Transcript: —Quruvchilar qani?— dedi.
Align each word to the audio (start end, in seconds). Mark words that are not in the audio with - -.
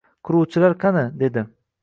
—Quruvchilar 0.29 0.75
qani?— 0.85 1.05
dedi. 1.23 1.45